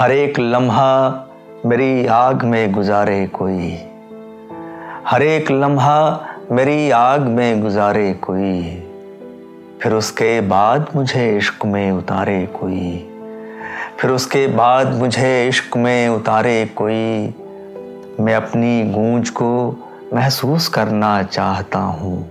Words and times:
ہر 0.00 0.10
ایک 0.10 0.40
لمحہ 0.40 1.24
میری 1.64 2.08
آگ 2.08 2.34
میں 2.42 2.66
گزارے 2.66 3.26
کوئی۔ 3.32 3.76
ہر 5.12 5.20
ایک 5.20 5.52
لمحہ 5.52 6.18
میری 6.50 6.92
آگ 6.92 7.18
میں 7.18 7.54
گزارے 7.54 8.14
کوئی۔ 8.20 8.80
پھر 9.78 9.92
اس 9.92 10.12
کے 10.12 10.40
بعد 10.48 10.78
مجھے 10.94 11.36
عشق 11.36 11.66
میں 11.66 11.92
اتارے 11.92 12.46
کوئی۔ 12.52 13.08
پھر 13.96 14.10
اس 14.10 14.26
کے 14.26 14.46
بعد 14.56 14.84
مجھے 14.84 15.48
عشق 15.48 15.76
میں 15.76 16.08
اتارے 16.08 16.64
کوئی۔ 16.74 17.30
میں 18.18 18.34
اپنی 18.34 18.92
گونج 18.94 19.30
کو 19.30 19.74
محسوس 20.12 20.68
کرنا 20.68 21.20
چاہتا 21.30 21.84
ہوں۔ 21.84 22.22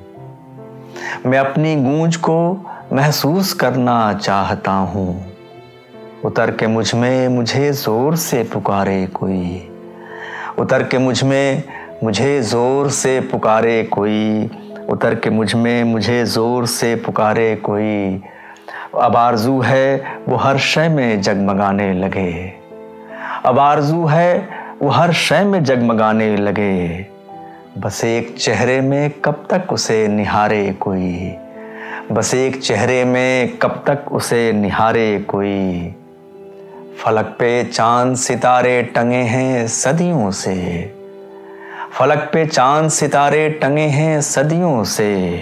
میں 1.26 1.40
اپنی 1.40 1.76
گونج 1.86 2.18
کو 2.18 2.56
محسوس 2.92 3.54
کرنا 3.54 4.12
چاہتا 4.22 4.78
ہوں۔ 4.78 5.35
اتر 6.26 6.52
کے 6.52 6.68
مجھ 6.68 6.96
میں 6.96 7.28
مجھے 7.28 7.71
زور 7.71 8.14
سے 8.14 8.44
پکارے 8.54 9.05
کوئی۔ 9.13 9.70
اتر 10.58 10.84
کے 10.84 10.98
مجھ 10.98 11.23
میں 11.23 11.62
مجھے 12.02 12.41
زور 12.41 12.86
سے 12.86 13.20
پکارے 13.31 13.84
کوئی۔ 13.90 14.48
اتر 14.88 15.14
کے 15.14 15.30
مجھ 15.30 15.55
میں 15.55 15.84
مجھے 15.84 16.26
زور 16.26 16.64
سے 16.64 16.95
پکارے 16.95 17.55
کوئی۔ 17.62 18.17
اب 18.94 19.17
آرزو 19.17 19.64
ہے 19.64 19.98
وہ 20.27 20.44
ہر 20.44 20.58
شے 20.58 20.88
میں 20.88 21.16
جگمگانے 21.16 21.94
لگے۔ 21.94 22.50
اب 23.44 23.59
آرزو 23.59 24.12
ہے 24.12 24.42
وہ 24.80 24.98
ہر 24.98 25.12
شے 25.12 25.44
میں 25.44 25.59
جگمگانے 25.59 26.36
لگے۔ 26.36 27.02
بس 27.76 28.03
ایک 28.03 28.31
چہرے 28.38 28.81
میں 28.81 29.09
کب 29.22 29.34
تک 29.48 29.73
اسے 29.73 30.08
نہارے 30.08 30.72
کوئی۔ 30.80 31.36
بس 32.14 32.34
ایک 32.34 32.62
چہرے 32.62 33.03
میں 33.03 33.48
کب 33.59 33.70
تک 33.84 34.09
اسے 34.12 34.52
نہارے 34.55 35.17
کوئی۔ 35.26 35.89
فلک 36.98 37.40
پہ 37.40 37.63
چاند 37.72 38.16
ستارے 38.16 38.84
ٹنگے 38.94 39.23
ہیں 39.23 39.67
صدیوں 39.67 40.31
سے۔ 40.31 40.88
فلک 41.97 42.33
پہ 42.33 42.45
چاند 42.45 42.89
ستارے 42.89 43.50
ٹنگے 43.50 43.88
ہیں 43.88 44.22
صدیوں 44.22 44.83
سے۔ 44.83 45.38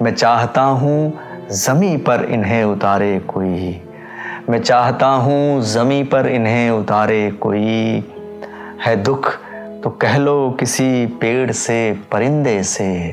میں 0.00 0.12
چاہتا 0.12 0.64
ہوں 0.64 1.10
زمیں 1.48 1.96
پر 2.06 2.24
انہیں 2.28 2.62
اتارے 2.62 3.18
کوئی۔ 3.26 3.78
میں 4.48 4.58
چاہتا 4.58 5.14
ہوں 5.14 5.60
زمیں 5.60 6.02
پر 6.10 6.26
انہیں 6.30 6.70
اتارے 6.70 7.30
کوئی۔ 7.38 8.00
ہے 8.86 8.96
دکھ 8.96 9.40
تو 9.82 9.90
کہہ 9.90 10.16
لو 10.16 10.54
کسی 10.58 11.06
پیڑ 11.20 11.50
سے 11.50 11.92
پرندے 12.10 12.62
سے۔ 12.62 13.12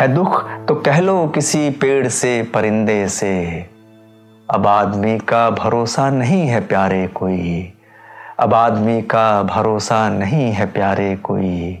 ہے 0.00 0.06
دکھ 0.06 0.66
تو 0.66 0.74
کہہ 0.74 1.00
لو 1.00 1.30
کسی 1.34 1.70
پیڑ 1.80 2.08
سے 2.08 2.42
پرندے 2.52 3.06
سے۔ 3.06 3.60
اب 4.48 4.68
آدمی 4.68 5.18
کا 5.18 5.48
بھروسہ 5.48 6.10
نہیں 6.10 6.50
ہے 6.50 6.60
پیارے 6.60 7.06
کوئی۔ 7.12 7.70
اب 8.36 8.54
آدمی 8.54 9.02
کا 9.02 9.42
بھروسہ 9.42 10.08
نہیں 10.12 10.58
ہے 10.58 10.66
پیارے 10.66 11.14
کوئی۔ 11.22 11.76